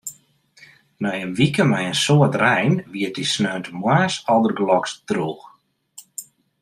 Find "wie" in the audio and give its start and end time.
2.91-3.05